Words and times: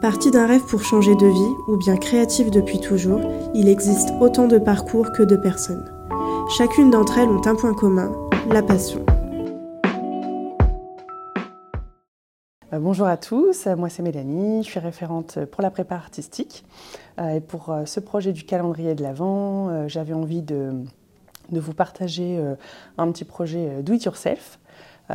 Parti 0.00 0.30
d'un 0.30 0.46
rêve 0.46 0.64
pour 0.64 0.82
changer 0.82 1.14
de 1.14 1.26
vie, 1.26 1.54
ou 1.68 1.76
bien 1.76 1.98
créatif 1.98 2.50
depuis 2.50 2.80
toujours, 2.80 3.20
il 3.52 3.68
existe 3.68 4.08
autant 4.18 4.46
de 4.46 4.56
parcours 4.56 5.12
que 5.12 5.22
de 5.22 5.36
personnes. 5.36 5.92
Chacune 6.56 6.88
d'entre 6.90 7.18
elles 7.18 7.28
ont 7.28 7.46
un 7.46 7.54
point 7.54 7.74
commun, 7.74 8.10
la 8.48 8.62
passion. 8.62 9.04
Euh, 12.72 12.78
bonjour 12.78 13.06
à 13.08 13.18
tous, 13.18 13.66
moi 13.76 13.90
c'est 13.90 14.02
Mélanie, 14.02 14.62
je 14.64 14.70
suis 14.70 14.80
référente 14.80 15.38
pour 15.44 15.60
la 15.60 15.70
prépa 15.70 15.96
artistique. 15.96 16.64
Euh, 17.18 17.34
et 17.34 17.40
pour 17.42 17.68
euh, 17.68 17.84
ce 17.84 18.00
projet 18.00 18.32
du 18.32 18.44
calendrier 18.44 18.94
de 18.94 19.02
l'Avent, 19.02 19.86
j'avais 19.86 20.14
envie 20.14 20.40
de, 20.40 20.72
vous 21.52 21.74
partager 21.74 22.42
un 22.96 23.12
petit 23.12 23.24
projet 23.26 23.82
Do 23.82 23.92
It 23.92 24.04
Yourself. 24.04 24.58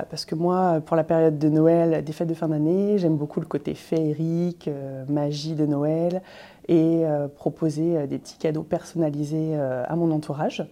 Parce 0.09 0.25
que 0.25 0.35
moi, 0.35 0.81
pour 0.85 0.95
la 0.95 1.03
période 1.03 1.37
de 1.37 1.49
Noël, 1.49 2.03
des 2.03 2.11
fêtes 2.11 2.27
de 2.27 2.33
fin 2.33 2.47
d'année, 2.47 2.97
j'aime 2.97 3.17
beaucoup 3.17 3.39
le 3.39 3.45
côté 3.45 3.73
féerique, 3.75 4.69
magie 5.07 5.55
de 5.55 5.65
Noël 5.65 6.21
et 6.67 7.03
proposer 7.35 8.07
des 8.07 8.17
petits 8.17 8.37
cadeaux 8.37 8.63
personnalisés 8.63 9.55
à 9.55 9.95
mon 9.95 10.11
entourage. 10.11 10.67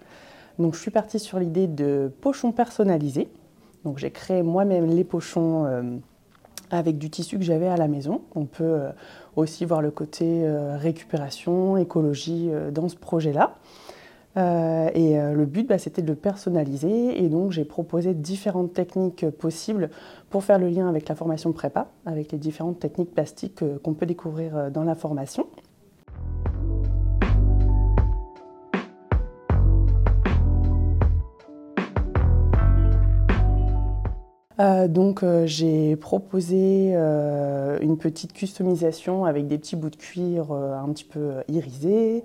Donc 0.60 0.76
je 0.76 0.80
suis 0.80 0.92
partie 0.92 1.20
sur 1.20 1.40
l'idée 1.40 1.68
de 1.68 2.12
pochons 2.22 2.52
personnalisés. 2.52 3.30
Donc 3.86 3.98
j'ai 3.98 4.12
créé 4.12 4.44
moi-même 4.44 4.88
les 4.88 5.04
pochons 5.04 6.02
avec 6.74 6.98
du 6.98 7.10
tissu 7.10 7.38
que 7.38 7.44
j'avais 7.44 7.68
à 7.68 7.78
la 7.78 7.88
maison. 7.88 8.22
On 8.36 8.46
peut 8.46 8.64
euh, 8.64 8.90
aussi 9.36 9.66
voir 9.66 9.82
le 9.82 9.92
côté 9.92 10.44
euh, 10.44 10.78
récupération, 10.78 11.78
écologie 11.78 12.50
euh, 12.52 12.72
dans 12.72 12.90
ce 12.90 12.96
projet-là. 12.96 13.56
Et 14.36 15.16
le 15.16 15.46
but, 15.46 15.68
bah, 15.68 15.78
c'était 15.78 16.02
de 16.02 16.08
le 16.08 16.16
personnaliser. 16.16 17.24
Et 17.24 17.30
donc, 17.30 17.52
j'ai 17.52 17.66
proposé 17.66 18.14
différentes 18.14 18.74
techniques 18.74 19.30
possibles 19.30 19.90
pour 20.30 20.44
faire 20.44 20.60
le 20.60 20.70
lien 20.70 20.90
avec 20.90 21.08
la 21.08 21.16
formation 21.16 21.52
prépa, 21.54 21.88
avec 22.06 22.32
les 22.32 22.38
différentes 22.38 22.80
techniques 22.80 23.14
plastiques 23.14 23.64
qu'on 23.84 23.94
peut 23.94 24.06
découvrir 24.06 24.72
dans 24.72 24.84
la 24.84 24.96
formation. 24.96 25.48
Euh, 34.60 34.88
donc 34.88 35.24
euh, 35.24 35.48
j'ai 35.48 35.96
proposé 35.96 36.92
euh, 36.94 37.80
une 37.82 37.98
petite 37.98 38.34
customisation 38.34 39.26
avec 39.26 39.48
des 39.48 39.58
petits 39.58 39.76
bouts 39.76 39.90
de 39.90 39.96
cuir 39.96 40.52
un 40.52 40.92
petit 40.94 41.06
peu 41.06 41.36
irisés. 41.48 42.24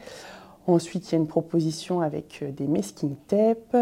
Ensuite, 0.69 1.09
il 1.09 1.13
y 1.13 1.15
a 1.17 1.19
une 1.19 1.27
proposition 1.27 2.01
avec 2.01 2.45
des 2.55 2.67
masking 2.67 3.17
tape, 3.27 3.77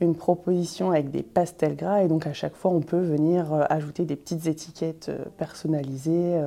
une 0.00 0.14
proposition 0.14 0.90
avec 0.90 1.10
des 1.10 1.22
pastels 1.22 1.76
gras. 1.76 2.02
Et 2.02 2.08
donc, 2.08 2.26
à 2.26 2.32
chaque 2.32 2.56
fois, 2.56 2.70
on 2.70 2.80
peut 2.80 3.00
venir 3.00 3.66
ajouter 3.68 4.04
des 4.04 4.16
petites 4.16 4.46
étiquettes 4.46 5.10
personnalisées, 5.36 6.40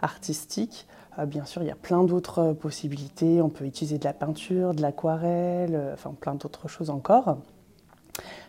artistiques. 0.00 0.86
bien 1.26 1.44
sûr, 1.44 1.62
il 1.62 1.66
y 1.66 1.72
a 1.72 1.76
plein 1.76 2.04
d'autres 2.04 2.52
possibilités. 2.52 3.42
On 3.42 3.48
peut 3.48 3.64
utiliser 3.64 3.98
de 3.98 4.04
la 4.04 4.12
peinture, 4.12 4.72
de 4.72 4.82
l'aquarelle, 4.82 5.90
enfin 5.92 6.14
plein 6.18 6.36
d'autres 6.36 6.68
choses 6.68 6.88
encore. 6.88 7.38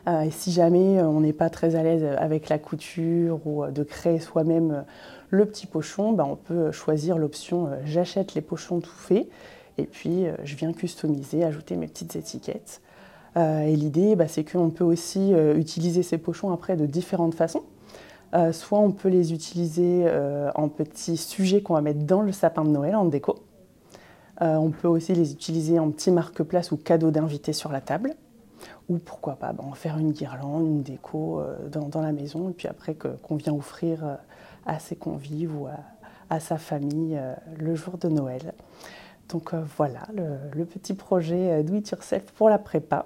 Euh, 0.07 0.21
et 0.21 0.31
si 0.31 0.51
jamais 0.51 0.99
euh, 0.99 1.07
on 1.07 1.21
n'est 1.21 1.33
pas 1.33 1.49
très 1.49 1.75
à 1.75 1.83
l'aise 1.83 2.03
avec 2.17 2.49
la 2.49 2.59
couture 2.59 3.39
ou 3.45 3.63
euh, 3.63 3.71
de 3.71 3.83
créer 3.83 4.19
soi-même 4.19 4.83
le 5.29 5.45
petit 5.45 5.65
pochon, 5.65 6.11
ben, 6.11 6.25
on 6.25 6.35
peut 6.35 6.71
choisir 6.71 7.17
l'option 7.17 7.69
j'achète 7.85 8.33
les 8.35 8.41
pochons 8.41 8.81
tout 8.81 8.91
faits 8.91 9.27
et 9.77 9.85
puis 9.85 10.25
je 10.43 10.55
viens 10.55 10.73
customiser, 10.73 11.43
ajouter 11.43 11.75
mes 11.75 11.87
petites 11.87 12.15
étiquettes. 12.15 12.81
et 13.35 13.75
l'idée, 13.75 14.15
ben, 14.15 14.27
c'est 14.27 14.43
qu'on 14.43 14.69
peut 14.69 14.83
aussi 14.83 15.33
utiliser 15.55 16.03
ces 16.03 16.17
pochons 16.17 16.51
après 16.51 16.75
de 16.75 16.85
différentes 16.85 17.33
façons. 17.33 17.63
soit 18.51 18.79
on 18.79 18.91
peut 18.91 19.09
les 19.09 19.33
utiliser 19.33 20.05
en 20.53 20.69
petits 20.69 21.17
sujets 21.17 21.61
qu'on 21.61 21.73
va 21.73 21.81
mettre 21.81 22.01
dans 22.01 22.21
le 22.21 22.31
sapin 22.31 22.63
de 22.63 22.69
Noël 22.69 22.95
en 22.95 23.05
déco. 23.05 23.39
on 24.41 24.69
peut 24.69 24.87
aussi 24.87 25.13
les 25.13 25.31
utiliser 25.31 25.79
en 25.79 25.89
petits 25.89 26.11
marque-place 26.11 26.71
ou 26.71 26.77
cadeaux 26.77 27.11
d'invités 27.11 27.53
sur 27.53 27.71
la 27.71 27.81
table 27.81 28.15
ou 28.89 28.97
pourquoi 28.97 29.35
pas 29.35 29.53
en 29.59 29.73
faire 29.73 29.97
une 29.97 30.11
guirlande, 30.11 30.65
une 30.65 30.83
déco 30.83 31.39
euh, 31.39 31.69
dans, 31.69 32.01
la 32.01 32.11
maison, 32.11 32.49
et 32.49 32.53
puis 32.53 32.67
après 32.67 32.95
qu'on 32.95 33.35
vient 33.35 33.53
offrir 33.53 34.05
euh, 34.05 34.15
à 34.65 34.79
ses 34.79 34.95
convives 34.95 35.55
ou 35.55 35.67
à, 35.67 36.39
sa 36.39 36.57
famille 36.57 37.15
euh, 37.15 37.35
le 37.59 37.75
jour 37.75 37.97
de 37.97 38.07
Noël. 38.07 38.53
Donc 39.29 39.53
voilà 39.77 40.01
le, 40.13 40.65
petit 40.65 40.93
projet 40.93 41.63
Do 41.63 41.75
It 41.75 41.89
Yourself 41.89 42.23
pour 42.35 42.49
la 42.49 42.59
prépa. 42.59 43.05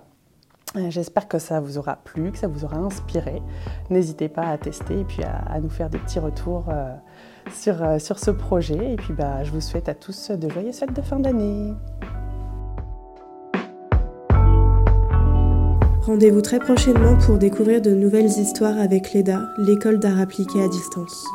J'espère 0.89 1.27
que 1.27 1.39
ça 1.39 1.59
vous 1.59 1.77
aura 1.77 1.95
plu, 1.95 2.31
que 2.31 2.37
ça 2.37 2.47
vous 2.47 2.65
aura 2.65 2.77
inspiré. 2.77 3.41
N'hésitez 3.89 4.27
pas 4.27 4.47
à 4.49 4.57
tester 4.57 4.99
et 4.99 5.03
puis 5.05 5.23
à, 5.23 5.59
nous 5.61 5.69
faire 5.69 5.89
des 5.89 5.97
petits 5.97 6.19
retours 6.19 6.65
sur, 7.53 8.01
sur 8.01 8.19
ce 8.19 8.31
projet. 8.31 8.93
Et 8.93 8.95
puis 8.97 9.13
bah, 9.13 9.43
je 9.43 9.51
vous 9.51 9.61
souhaite 9.61 9.87
à 9.87 9.93
tous 9.93 10.31
de 10.31 10.49
joyeuses 10.49 10.77
fêtes 10.77 10.93
de 10.93 11.01
fin 11.01 11.19
d'année. 11.19 11.73
Rendez-vous 16.07 16.41
très 16.41 16.59
prochainement 16.59 17.17
pour 17.17 17.37
découvrir 17.37 17.81
de 17.81 17.91
nouvelles 17.91 18.29
histoires 18.29 18.79
avec 18.79 19.11
l'EDA, 19.11 19.41
l'école 19.57 19.99
d'art 19.99 20.21
appliqué 20.21 20.63
à 20.63 20.69
distance. 20.69 21.25